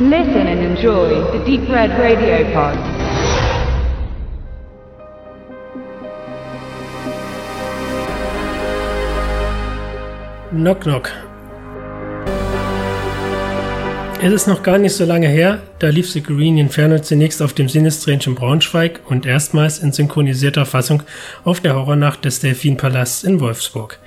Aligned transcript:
Listen 0.00 0.46
and 0.46 0.60
enjoy 0.60 1.08
the 1.32 1.44
Deep 1.44 1.68
Red 1.68 1.90
Radio 1.98 2.44
Pod. 2.52 2.78
Knock 10.52 10.82
Knock. 10.82 11.10
Es 14.22 14.32
ist 14.32 14.46
noch 14.46 14.62
gar 14.62 14.78
nicht 14.78 14.94
so 14.94 15.04
lange 15.04 15.26
her, 15.26 15.62
da 15.80 15.88
lief 15.88 16.12
The 16.12 16.22
Green 16.22 16.58
Inferno 16.58 17.00
zunächst 17.00 17.42
auf 17.42 17.52
dem 17.54 17.68
Sinistrange 17.68 18.26
in 18.26 18.36
Braunschweig 18.36 19.00
und 19.06 19.26
erstmals 19.26 19.80
in 19.80 19.90
synchronisierter 19.90 20.64
Fassung 20.64 21.02
auf 21.42 21.58
der 21.58 21.74
Horrornacht 21.74 22.24
des 22.24 22.38
Delfinpalasts 22.38 23.24
in 23.24 23.40
Wolfsburg. 23.40 23.98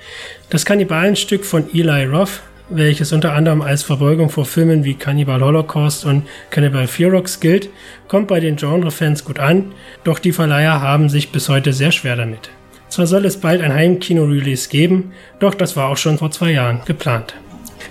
Das 0.48 0.64
Kannibalenstück 0.64 1.44
von 1.44 1.68
Eli 1.74 2.06
Roth, 2.06 2.40
welches 2.68 3.12
unter 3.12 3.32
anderem 3.34 3.62
als 3.62 3.82
Verbeugung 3.82 4.30
vor 4.30 4.44
Filmen 4.44 4.84
wie 4.84 4.94
Cannibal 4.94 5.40
Holocaust 5.40 6.04
und 6.04 6.26
Cannibal 6.50 6.86
Ferox 6.86 7.40
gilt, 7.40 7.68
kommt 8.08 8.28
bei 8.28 8.40
den 8.40 8.56
Genre-Fans 8.56 9.24
gut 9.24 9.38
an, 9.38 9.72
doch 10.04 10.18
die 10.18 10.32
Verleiher 10.32 10.80
haben 10.80 11.08
sich 11.08 11.32
bis 11.32 11.48
heute 11.48 11.72
sehr 11.72 11.92
schwer 11.92 12.16
damit. 12.16 12.50
Zwar 12.88 13.06
soll 13.06 13.24
es 13.24 13.38
bald 13.38 13.62
ein 13.62 13.72
Heimkino-Release 13.72 14.68
geben, 14.68 15.12
doch 15.38 15.54
das 15.54 15.76
war 15.76 15.88
auch 15.88 15.96
schon 15.96 16.18
vor 16.18 16.30
zwei 16.30 16.52
Jahren 16.52 16.82
geplant. 16.84 17.34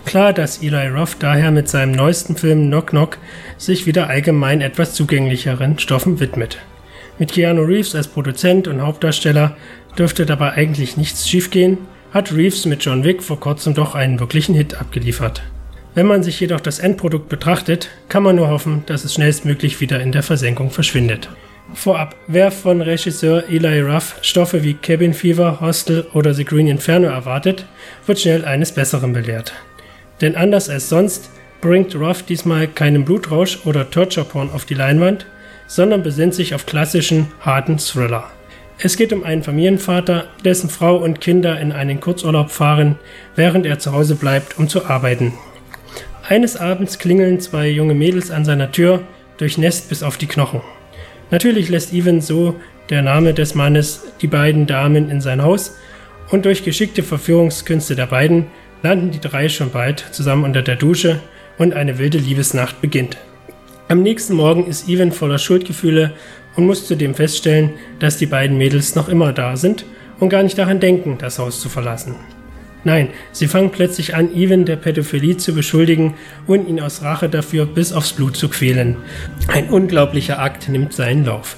Klar, 0.05 0.33
dass 0.33 0.61
Eli 0.61 0.87
Roth 0.87 1.17
daher 1.19 1.51
mit 1.51 1.69
seinem 1.69 1.91
neuesten 1.91 2.35
Film 2.35 2.67
Knock 2.67 2.87
Knock 2.87 3.17
sich 3.57 3.85
wieder 3.85 4.09
allgemein 4.09 4.61
etwas 4.61 4.93
zugänglicheren 4.93 5.79
Stoffen 5.79 6.19
widmet. 6.19 6.57
Mit 7.19 7.33
Keanu 7.33 7.63
Reeves 7.63 7.93
als 7.93 8.07
Produzent 8.07 8.67
und 8.67 8.81
Hauptdarsteller 8.81 9.55
dürfte 9.97 10.25
dabei 10.25 10.53
eigentlich 10.53 10.97
nichts 10.97 11.29
schiefgehen, 11.29 11.77
hat 12.11 12.33
Reeves 12.33 12.65
mit 12.65 12.83
John 12.83 13.03
Wick 13.03 13.23
vor 13.23 13.39
kurzem 13.39 13.73
doch 13.73 13.95
einen 13.95 14.19
wirklichen 14.19 14.55
Hit 14.55 14.75
abgeliefert. 14.75 15.41
Wenn 15.93 16.05
man 16.05 16.23
sich 16.23 16.39
jedoch 16.39 16.61
das 16.61 16.79
Endprodukt 16.79 17.27
betrachtet, 17.27 17.89
kann 18.07 18.23
man 18.23 18.37
nur 18.37 18.49
hoffen, 18.49 18.83
dass 18.85 19.03
es 19.03 19.13
schnellstmöglich 19.13 19.81
wieder 19.81 19.99
in 20.01 20.11
der 20.11 20.23
Versenkung 20.23 20.71
verschwindet. 20.71 21.29
Vorab, 21.73 22.15
wer 22.27 22.51
von 22.51 22.81
Regisseur 22.81 23.49
Eli 23.49 23.81
Ruff 23.81 24.15
Stoffe 24.21 24.63
wie 24.63 24.73
Cabin 24.73 25.13
Fever, 25.13 25.59
Hostel 25.61 26.05
oder 26.13 26.33
The 26.33 26.45
Green 26.45 26.67
Inferno 26.67 27.07
erwartet, 27.07 27.65
wird 28.05 28.19
schnell 28.19 28.45
eines 28.45 28.73
Besseren 28.73 29.13
belehrt. 29.13 29.53
Denn 30.19 30.35
anders 30.35 30.69
als 30.69 30.89
sonst 30.89 31.29
bringt 31.61 31.95
Ruff 31.95 32.23
diesmal 32.23 32.67
keinen 32.67 33.05
Blutrausch 33.05 33.59
oder 33.65 33.89
Torture 33.89 34.25
Porn 34.25 34.49
auf 34.49 34.65
die 34.65 34.73
Leinwand, 34.73 35.25
sondern 35.67 36.03
besinnt 36.03 36.35
sich 36.35 36.53
auf 36.53 36.65
klassischen, 36.65 37.27
harten 37.39 37.77
Thriller. 37.77 38.29
Es 38.83 38.97
geht 38.97 39.13
um 39.13 39.23
einen 39.23 39.43
Familienvater, 39.43 40.25
dessen 40.43 40.67
Frau 40.67 40.97
und 40.97 41.21
Kinder 41.21 41.59
in 41.59 41.71
einen 41.71 41.99
Kurzurlaub 41.99 42.49
fahren, 42.49 42.95
während 43.35 43.67
er 43.67 43.77
zu 43.77 43.91
Hause 43.91 44.15
bleibt, 44.15 44.57
um 44.57 44.67
zu 44.67 44.87
arbeiten. 44.87 45.33
Eines 46.27 46.57
Abends 46.57 46.97
klingeln 46.97 47.39
zwei 47.39 47.69
junge 47.69 47.93
Mädels 47.93 48.31
an 48.31 48.43
seiner 48.43 48.71
Tür, 48.71 49.03
durchnässt 49.37 49.89
bis 49.89 50.01
auf 50.01 50.17
die 50.17 50.25
Knochen. 50.25 50.61
Natürlich 51.29 51.69
lässt 51.69 51.93
Even 51.93 52.21
so 52.21 52.55
der 52.89 53.03
Name 53.03 53.35
des 53.35 53.53
Mannes 53.53 54.03
die 54.19 54.27
beiden 54.27 54.65
Damen 54.65 55.11
in 55.11 55.21
sein 55.21 55.43
Haus 55.43 55.77
und 56.31 56.45
durch 56.45 56.63
geschickte 56.63 57.03
Verführungskünste 57.03 57.95
der 57.95 58.07
beiden 58.07 58.47
landen 58.81 59.11
die 59.11 59.21
drei 59.21 59.47
schon 59.47 59.69
bald 59.69 59.99
zusammen 60.11 60.43
unter 60.43 60.63
der 60.63 60.75
Dusche 60.75 61.19
und 61.59 61.75
eine 61.75 61.99
wilde 61.99 62.17
Liebesnacht 62.17 62.81
beginnt. 62.81 63.17
Am 63.89 64.01
nächsten 64.01 64.35
Morgen 64.35 64.65
ist 64.65 64.87
Even 64.87 65.11
voller 65.11 65.37
Schuldgefühle 65.37 66.13
und 66.55 66.65
muss 66.65 66.87
zudem 66.87 67.15
feststellen, 67.15 67.71
dass 67.99 68.17
die 68.17 68.25
beiden 68.25 68.57
Mädels 68.57 68.95
noch 68.95 69.09
immer 69.09 69.33
da 69.33 69.55
sind 69.55 69.85
und 70.19 70.29
gar 70.29 70.43
nicht 70.43 70.57
daran 70.57 70.79
denken, 70.79 71.17
das 71.17 71.39
Haus 71.39 71.59
zu 71.59 71.69
verlassen. 71.69 72.15
Nein, 72.83 73.09
sie 73.31 73.47
fangen 73.47 73.69
plötzlich 73.71 74.15
an, 74.15 74.35
Even 74.35 74.65
der 74.65 74.75
Pädophilie 74.75 75.37
zu 75.37 75.53
beschuldigen 75.53 76.15
und 76.47 76.67
ihn 76.67 76.79
aus 76.79 77.03
Rache 77.03 77.29
dafür 77.29 77.65
bis 77.67 77.93
aufs 77.93 78.13
Blut 78.13 78.35
zu 78.35 78.49
quälen. 78.49 78.97
Ein 79.47 79.69
unglaublicher 79.69 80.39
Akt 80.39 80.67
nimmt 80.67 80.93
seinen 80.93 81.25
Lauf. 81.25 81.57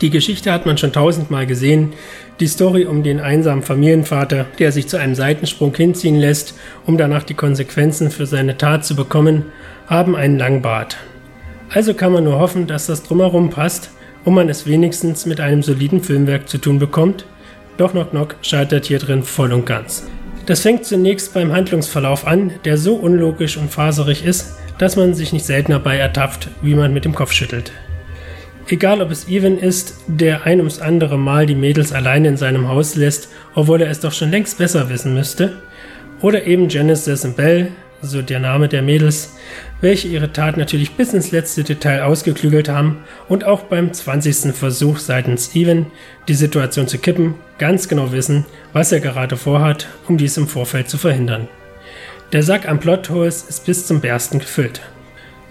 Die 0.00 0.10
Geschichte 0.10 0.52
hat 0.52 0.66
man 0.66 0.78
schon 0.78 0.92
tausendmal 0.92 1.46
gesehen. 1.46 1.92
Die 2.40 2.48
Story 2.48 2.84
um 2.86 3.02
den 3.02 3.20
einsamen 3.20 3.62
Familienvater, 3.62 4.46
der 4.58 4.72
sich 4.72 4.88
zu 4.88 4.98
einem 4.98 5.14
Seitensprung 5.14 5.74
hinziehen 5.74 6.18
lässt, 6.18 6.54
um 6.86 6.98
danach 6.98 7.22
die 7.22 7.34
Konsequenzen 7.34 8.10
für 8.10 8.26
seine 8.26 8.58
Tat 8.58 8.84
zu 8.84 8.96
bekommen, 8.96 9.44
haben 9.86 10.16
einen 10.16 10.38
langen 10.38 10.60
Bart. 10.60 10.98
Also 11.70 11.94
kann 11.94 12.12
man 12.12 12.24
nur 12.24 12.38
hoffen, 12.38 12.66
dass 12.66 12.86
das 12.86 13.02
drumherum 13.02 13.50
passt 13.50 13.90
und 14.24 14.34
man 14.34 14.48
es 14.48 14.66
wenigstens 14.66 15.26
mit 15.26 15.40
einem 15.40 15.62
soliden 15.62 16.02
Filmwerk 16.02 16.48
zu 16.48 16.58
tun 16.58 16.78
bekommt. 16.78 17.26
Doch 17.76 17.92
Knock 17.92 18.10
Knock 18.10 18.36
scheitert 18.42 18.86
hier 18.86 18.98
drin 18.98 19.22
voll 19.22 19.52
und 19.52 19.66
ganz. 19.66 20.06
Das 20.46 20.60
fängt 20.60 20.84
zunächst 20.84 21.34
beim 21.34 21.52
Handlungsverlauf 21.52 22.26
an, 22.26 22.52
der 22.64 22.78
so 22.78 22.94
unlogisch 22.94 23.56
und 23.56 23.70
faserig 23.70 24.24
ist, 24.24 24.56
dass 24.78 24.96
man 24.96 25.14
sich 25.14 25.32
nicht 25.32 25.44
selten 25.44 25.72
dabei 25.72 25.96
ertappt, 25.96 26.48
wie 26.62 26.74
man 26.74 26.94
mit 26.94 27.04
dem 27.04 27.14
Kopf 27.14 27.32
schüttelt. 27.32 27.72
Egal 28.68 29.00
ob 29.00 29.10
es 29.10 29.28
Evan 29.28 29.58
ist, 29.58 29.94
der 30.06 30.44
ein 30.44 30.58
ums 30.58 30.80
andere 30.80 31.18
Mal 31.18 31.46
die 31.46 31.54
Mädels 31.54 31.92
alleine 31.92 32.28
in 32.28 32.36
seinem 32.36 32.68
Haus 32.68 32.96
lässt, 32.96 33.28
obwohl 33.54 33.80
er 33.80 33.90
es 33.90 34.00
doch 34.00 34.12
schon 34.12 34.30
längst 34.30 34.58
besser 34.58 34.88
wissen 34.88 35.14
müsste, 35.14 35.52
oder 36.20 36.46
eben 36.46 36.68
Genesis 36.68 37.24
und 37.24 37.36
Bell, 37.36 37.68
so 38.02 38.22
der 38.22 38.40
Name 38.40 38.68
der 38.68 38.82
Mädels, 38.82 39.36
welche 39.80 40.08
ihre 40.08 40.32
Tat 40.32 40.56
natürlich 40.56 40.92
bis 40.92 41.12
ins 41.12 41.30
letzte 41.30 41.64
Detail 41.64 42.02
ausgeklügelt 42.02 42.68
haben 42.68 43.04
und 43.28 43.44
auch 43.44 43.64
beim 43.64 43.92
20. 43.92 44.54
Versuch 44.54 44.98
seitens 44.98 45.46
Steven, 45.46 45.86
die 46.28 46.34
Situation 46.34 46.88
zu 46.88 46.98
kippen, 46.98 47.34
ganz 47.58 47.88
genau 47.88 48.12
wissen, 48.12 48.46
was 48.72 48.92
er 48.92 49.00
gerade 49.00 49.36
vorhat, 49.36 49.88
um 50.08 50.18
dies 50.18 50.36
im 50.36 50.48
Vorfeld 50.48 50.88
zu 50.88 50.98
verhindern. 50.98 51.48
Der 52.32 52.42
Sack 52.42 52.68
an 52.68 52.80
Plotholes 52.80 53.44
ist 53.44 53.66
bis 53.66 53.86
zum 53.86 54.00
Bersten 54.00 54.38
gefüllt. 54.38 54.80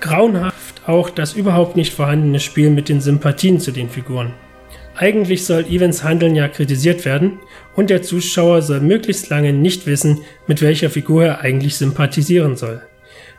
Grauenhaft 0.02 0.88
auch 0.88 1.10
das 1.10 1.34
überhaupt 1.34 1.76
nicht 1.76 1.94
vorhandene 1.94 2.40
Spiel 2.40 2.70
mit 2.70 2.90
den 2.90 3.02
Sympathien 3.02 3.60
zu 3.60 3.72
den 3.72 3.90
Figuren. 3.90 4.34
Eigentlich 4.96 5.46
soll 5.46 5.66
Evans 5.66 6.04
Handeln 6.04 6.36
ja 6.36 6.48
kritisiert 6.48 7.06
werden 7.06 7.40
und 7.76 7.90
der 7.90 8.02
Zuschauer 8.02 8.62
soll 8.62 8.80
möglichst 8.80 9.30
lange 9.30 9.54
nicht 9.54 9.86
wissen, 9.86 10.22
mit 10.48 10.62
welcher 10.62 10.90
Figur 10.90 11.26
er 11.26 11.42
eigentlich 11.42 11.76
sympathisieren 11.78 12.56
soll 12.56 12.82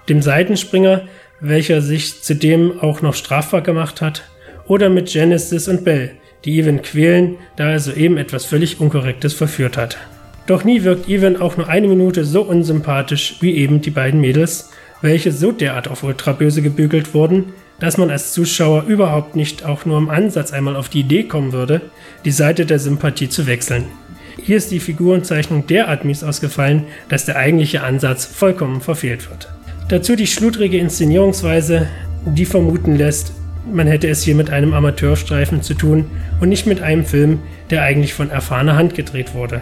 dem 0.09 0.23
Seitenspringer, 0.23 1.03
welcher 1.41 1.83
sich 1.83 2.23
zudem 2.23 2.81
auch 2.81 3.03
noch 3.03 3.15
strafbar 3.15 3.63
gemacht 3.63 4.01
hat, 4.01 4.29
oder 4.67 4.89
mit 4.89 5.13
Genesis 5.13 5.69
und 5.69 5.85
Bell, 5.85 6.13
die 6.45 6.59
Evan 6.59 6.83
quälen, 6.83 7.37
da 7.57 7.71
er 7.71 7.81
soeben 7.81 8.17
etwas 8.17 8.45
völlig 8.45 8.81
Unkorrektes 8.81 9.35
verführt 9.35 9.77
hat. 9.77 9.99
Doch 10.47 10.65
nie 10.65 10.85
wirkt 10.85 11.09
Evan 11.09 11.37
auch 11.37 11.57
nur 11.57 11.69
eine 11.69 11.89
Minute 11.89 12.25
so 12.25 12.43
unsympathisch 12.43 13.37
wie 13.41 13.57
eben 13.57 13.81
die 13.81 13.91
beiden 13.91 14.21
Mädels, 14.21 14.71
welche 15.03 15.33
so 15.33 15.53
derart 15.53 15.89
auf 15.89 16.03
ultraböse 16.03 16.63
gebügelt 16.63 17.15
wurden, 17.15 17.53
dass 17.81 17.99
man 17.99 18.11
als 18.11 18.33
Zuschauer 18.33 18.85
überhaupt 18.85 19.37
nicht 19.37 19.65
auch 19.65 19.85
nur 19.85 19.99
im 19.99 20.11
Ansatz 20.11 20.53
einmal 20.53 20.77
auf 20.77 20.89
die 20.89 21.01
Idee 21.01 21.25
kommen 21.25 21.53
würde, 21.53 21.83
die 22.25 22.31
Seite 22.31 22.67
der 22.67 22.79
Sympathie 22.79 23.29
zu 23.29 23.47
wechseln. 23.47 23.85
Hier 24.43 24.57
ist 24.57 24.71
die 24.71 24.81
Figurenzeichnung 24.81 25.67
derart 25.67 26.05
mies 26.05 26.23
ausgefallen, 26.23 26.85
dass 27.09 27.25
der 27.25 27.37
eigentliche 27.37 27.83
Ansatz 27.83 28.25
vollkommen 28.27 28.81
verfehlt 28.81 29.29
wird. 29.31 29.49
Dazu 29.89 30.17
die 30.17 30.27
schludrige 30.27 30.79
Inszenierungsweise, 30.79 31.87
die 32.25 32.45
vermuten 32.45 32.97
lässt, 32.97 33.33
man 33.73 33.87
hätte 33.87 34.09
es 34.09 34.23
hier 34.23 34.35
mit 34.35 34.51
einem 34.51 34.75
Amateurstreifen 34.75 35.63
zu 35.63 35.75
tun 35.75 36.07
und 36.41 36.49
nicht 36.49 36.67
mit 36.67 36.83
einem 36.83 37.05
Film, 37.05 37.41
der 37.71 37.83
eigentlich 37.83 38.15
von 38.15 38.31
erfahrener 38.31 38.77
Hand 38.77 38.95
gedreht 38.95 39.35
wurde. 39.35 39.61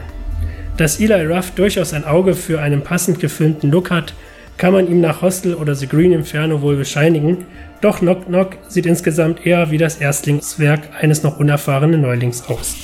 Dass 0.76 1.00
Eli 1.00 1.24
Ruff 1.26 1.52
durchaus 1.52 1.92
ein 1.94 2.04
Auge 2.04 2.34
für 2.34 2.60
einen 2.60 2.82
passend 2.82 3.20
gefilmten 3.20 3.70
Look 3.70 3.90
hat, 3.90 4.14
kann 4.56 4.72
man 4.72 4.88
ihm 4.88 5.00
nach 5.00 5.22
Hostel 5.22 5.54
oder 5.54 5.74
The 5.74 5.86
Green 5.86 6.12
Inferno 6.12 6.62
wohl 6.62 6.76
bescheinigen, 6.76 7.46
doch 7.84 7.98
Knock 7.98 8.26
Knock 8.26 8.56
sieht 8.68 8.86
insgesamt 8.86 9.44
eher 9.44 9.70
wie 9.70 9.76
das 9.76 9.98
Erstlingswerk 9.98 10.88
eines 10.98 11.22
noch 11.22 11.38
unerfahrenen 11.38 12.00
Neulings 12.00 12.48
aus. 12.48 12.76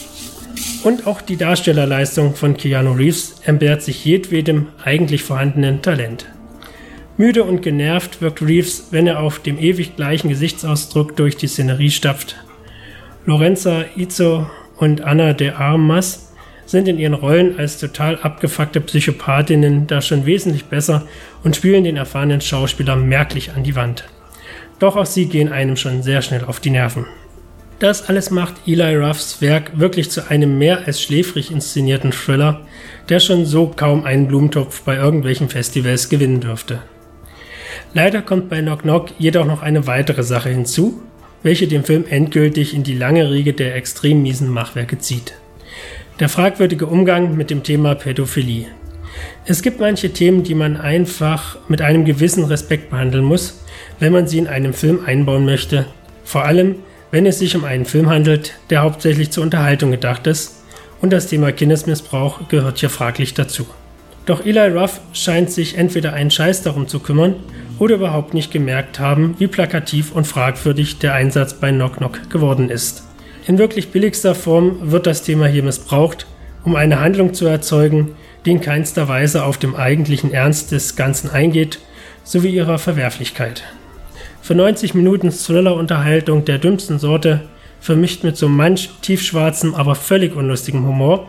Und 0.82 1.06
auch 1.06 1.22
die 1.22 1.38
Darstellerleistung 1.38 2.34
von 2.34 2.54
Keanu 2.54 2.92
Reeves 2.92 3.41
entbehrt 3.47 3.82
sich 3.82 4.04
jedwedem 4.04 4.68
eigentlich 4.84 5.22
vorhandenen 5.22 5.80
Talent. 5.80 6.26
Müde 7.16 7.44
und 7.44 7.62
genervt 7.62 8.20
wirkt 8.20 8.42
Reeves, 8.42 8.88
wenn 8.91 9.06
er 9.06 9.20
auf 9.20 9.38
dem 9.38 9.58
ewig 9.58 9.97
gleichen 9.97 10.28
Gesichtsausdruck 10.28 11.16
durch 11.16 11.36
die 11.36 11.48
Szenerie 11.48 11.91
stapft. 11.91 12.36
Lorenza 13.24 13.84
Izzo 13.96 14.50
und 14.76 15.00
Anna 15.03 15.32
de 15.32 15.50
Armas 15.50 16.32
sind 16.66 16.88
in 16.88 16.98
ihren 16.98 17.14
Rollen 17.14 17.58
als 17.58 17.78
total 17.78 18.18
abgefuckte 18.18 18.82
Psychopathinnen 18.82 19.86
da 19.86 20.03
schon 20.03 20.26
wesentlich 20.26 20.66
besser 20.66 21.06
und 21.42 21.56
spielen 21.56 21.84
den 21.84 21.96
erfahrenen 21.96 22.42
Schauspieler 22.42 22.96
merklich 22.96 23.53
an 23.53 23.64
die 23.64 23.76
Wand. 23.76 24.04
Doch 24.80 24.97
auch 24.97 25.06
sie 25.06 25.27
gehen 25.27 25.53
einem 25.53 25.77
schon 25.77 26.03
sehr 26.03 26.22
schnell 26.22 26.44
auf 26.44 26.59
die 26.59 26.71
Nerven. 26.71 27.06
Das 27.78 28.09
alles 28.09 28.30
macht 28.30 28.54
Eli 28.66 28.97
Ruffs 28.97 29.41
Werk 29.41 29.78
wirklich 29.78 30.10
zu 30.10 30.28
einem 30.28 30.59
mehr 30.59 30.86
als 30.86 31.00
schläfrig 31.00 31.50
inszenierten 31.50 32.10
Thriller, 32.10 32.62
der 33.09 33.21
schon 33.21 33.47
so 33.47 33.72
kaum 33.74 34.04
einen 34.04 34.27
Blumentopf 34.27 34.82
bei 34.82 34.97
irgendwelchen 34.97 35.48
Festivals 35.48 36.09
gewinnen 36.09 36.41
dürfte. 36.41 36.80
Leider 37.94 38.22
kommt 38.22 38.50
bei 38.50 38.60
Knock 38.60 38.82
Knock 38.82 39.09
jedoch 39.18 39.47
noch 39.47 39.62
eine 39.62 39.86
weitere 39.86 40.22
Sache 40.22 40.50
hinzu, 40.50 41.00
welche 41.42 41.68
den 41.68 41.84
Film 41.84 42.04
endgültig 42.09 42.74
in 42.74 42.82
die 42.82 42.94
lange 42.94 43.30
Riege 43.30 43.53
der 43.53 43.74
extrem 43.74 44.22
miesen 44.22 44.50
Machwerke 44.50 44.98
zieht. 44.98 45.34
Der 46.21 46.28
fragwürdige 46.28 46.86
Umgang 46.86 47.36
mit 47.36 47.50
dem 47.50 47.62
Thema 47.62 47.94
Pädophilie. 47.94 48.66
Es 49.47 49.62
gibt 49.62 49.80
manche 49.80 50.12
Themen, 50.12 50.42
die 50.42 50.54
man 50.54 50.77
einfach 50.77 51.56
mit 51.68 51.80
einem 51.80 52.04
gewissen 52.04 52.44
Respekt 52.44 52.91
behandeln 52.91 53.24
muss, 53.24 53.59
wenn 54.00 54.12
man 54.12 54.26
sie 54.26 54.38
in 54.38 54.48
einem 54.48 54.72
Film 54.72 55.04
einbauen 55.06 55.44
möchte. 55.44 55.86
Vor 56.24 56.44
allem, 56.44 56.76
wenn 57.10 57.26
es 57.26 57.38
sich 57.38 57.54
um 57.54 57.64
einen 57.64 57.84
Film 57.84 58.10
handelt, 58.10 58.54
der 58.70 58.82
hauptsächlich 58.82 59.30
zur 59.30 59.44
Unterhaltung 59.44 59.91
gedacht 59.91 60.26
ist 60.26 60.62
und 61.00 61.12
das 61.12 61.28
Thema 61.28 61.52
Kindesmissbrauch 61.52 62.48
gehört 62.48 62.78
hier 62.78 62.91
fraglich 62.91 63.34
dazu. 63.34 63.66
Doch 64.26 64.44
Eli 64.44 64.68
Ruff 64.68 65.00
scheint 65.12 65.50
sich 65.50 65.76
entweder 65.76 66.12
einen 66.12 66.30
Scheiß 66.30 66.62
darum 66.62 66.88
zu 66.88 67.00
kümmern 67.00 67.36
oder 67.78 67.97
überhaupt 67.97 68.34
nicht 68.34 68.52
gemerkt 68.52 69.00
haben, 69.00 69.34
wie 69.38 69.47
plakativ 69.47 70.12
und 70.12 70.26
fragwürdig 70.26 70.98
der 70.98 71.14
Einsatz 71.14 71.54
bei 71.54 71.70
Knock 71.70 71.96
Knock 71.96 72.30
geworden 72.30 72.70
ist. 72.70 73.04
In 73.46 73.58
wirklich 73.58 73.88
billigster 73.88 74.34
Form 74.34 74.91
wird 74.92 75.06
das 75.06 75.22
Thema 75.22 75.46
hier 75.46 75.62
missbraucht, 75.62 76.26
um 76.64 76.76
eine 76.76 77.00
Handlung 77.00 77.32
zu 77.32 77.46
erzeugen, 77.46 78.14
die 78.44 78.53
in 78.53 78.60
keinster 78.60 79.08
Weise 79.08 79.44
auf 79.44 79.58
dem 79.58 79.74
eigentlichen 79.74 80.32
Ernst 80.32 80.72
des 80.72 80.94
Ganzen 80.94 81.30
eingeht, 81.30 81.78
sowie 82.22 82.50
ihrer 82.50 82.78
Verwerflichkeit. 82.78 83.64
Für 84.42 84.54
90 84.54 84.95
Minuten 84.95 85.31
Thriller-Unterhaltung 85.31 86.45
der 86.45 86.59
dümmsten 86.59 86.98
Sorte, 86.98 87.42
vermischt 87.81 88.25
mit 88.25 88.37
so 88.37 88.48
manch 88.48 88.91
tiefschwarzem, 89.03 89.75
aber 89.75 89.95
völlig 89.95 90.34
unlustigem 90.34 90.87
Humor, 90.87 91.28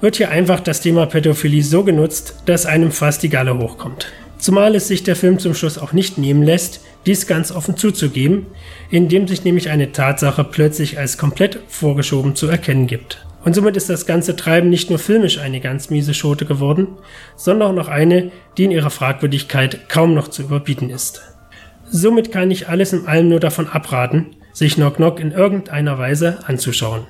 wird 0.00 0.16
hier 0.16 0.30
einfach 0.30 0.60
das 0.60 0.80
Thema 0.80 1.06
Pädophilie 1.06 1.62
so 1.62 1.82
genutzt, 1.82 2.42
dass 2.46 2.66
einem 2.66 2.92
fast 2.92 3.22
die 3.22 3.28
Galle 3.28 3.58
hochkommt. 3.58 4.08
Zumal 4.38 4.74
es 4.74 4.88
sich 4.88 5.02
der 5.02 5.16
Film 5.16 5.38
zum 5.38 5.54
Schluss 5.54 5.78
auch 5.78 5.92
nicht 5.92 6.18
nehmen 6.18 6.42
lässt, 6.42 6.80
dies 7.06 7.26
ganz 7.26 7.50
offen 7.50 7.76
zuzugeben, 7.76 8.46
indem 8.90 9.26
sich 9.26 9.44
nämlich 9.44 9.70
eine 9.70 9.92
Tatsache 9.92 10.44
plötzlich 10.44 10.98
als 10.98 11.16
komplett 11.18 11.60
vorgeschoben 11.68 12.36
zu 12.36 12.46
erkennen 12.46 12.86
gibt. 12.86 13.24
Und 13.44 13.54
somit 13.54 13.76
ist 13.76 13.88
das 13.88 14.06
ganze 14.06 14.36
Treiben 14.36 14.70
nicht 14.70 14.90
nur 14.90 14.98
filmisch 14.98 15.38
eine 15.38 15.60
ganz 15.60 15.88
miese 15.88 16.14
Schote 16.14 16.46
geworden, 16.46 16.88
sondern 17.36 17.70
auch 17.70 17.74
noch 17.74 17.88
eine, 17.88 18.30
die 18.58 18.64
in 18.64 18.72
ihrer 18.72 18.90
Fragwürdigkeit 18.90 19.88
kaum 19.88 20.14
noch 20.14 20.28
zu 20.28 20.42
überbieten 20.42 20.90
ist. 20.90 21.35
Somit 21.90 22.32
kann 22.32 22.50
ich 22.50 22.68
alles 22.68 22.92
in 22.92 23.06
allem 23.06 23.28
nur 23.28 23.40
davon 23.40 23.68
abraten, 23.68 24.26
sich 24.52 24.74
Knock 24.74 24.96
Knock 24.96 25.20
in 25.20 25.32
irgendeiner 25.32 25.98
Weise 25.98 26.38
anzuschauen. 26.46 27.06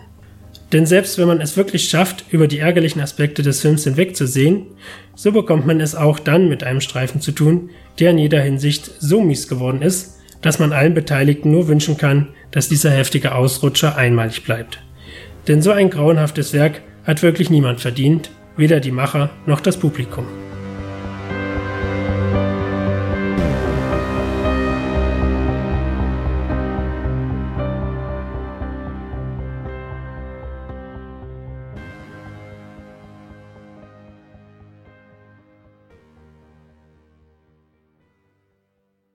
Denn 0.72 0.84
selbst 0.84 1.16
wenn 1.16 1.28
man 1.28 1.40
es 1.40 1.56
wirklich 1.56 1.88
schafft, 1.88 2.24
über 2.30 2.48
die 2.48 2.58
ärgerlichen 2.58 3.00
Aspekte 3.00 3.42
des 3.42 3.60
Films 3.60 3.84
hinwegzusehen, 3.84 4.66
so 5.14 5.32
bekommt 5.32 5.66
man 5.66 5.80
es 5.80 5.94
auch 5.94 6.18
dann 6.18 6.48
mit 6.48 6.64
einem 6.64 6.80
Streifen 6.80 7.20
zu 7.20 7.32
tun, 7.32 7.70
der 8.00 8.10
in 8.10 8.18
jeder 8.18 8.40
Hinsicht 8.40 8.90
so 8.98 9.22
mies 9.22 9.48
geworden 9.48 9.80
ist, 9.80 10.18
dass 10.42 10.58
man 10.58 10.72
allen 10.72 10.94
Beteiligten 10.94 11.50
nur 11.50 11.68
wünschen 11.68 11.96
kann, 11.96 12.28
dass 12.50 12.68
dieser 12.68 12.90
heftige 12.90 13.34
Ausrutscher 13.34 13.96
einmalig 13.96 14.44
bleibt. 14.44 14.82
Denn 15.48 15.62
so 15.62 15.70
ein 15.70 15.90
grauenhaftes 15.90 16.52
Werk 16.52 16.82
hat 17.04 17.22
wirklich 17.22 17.48
niemand 17.48 17.80
verdient, 17.80 18.30
weder 18.56 18.80
die 18.80 18.90
Macher 18.90 19.30
noch 19.46 19.60
das 19.60 19.76
Publikum. 19.76 20.26